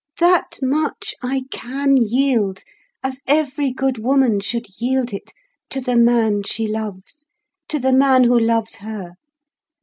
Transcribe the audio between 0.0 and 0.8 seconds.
That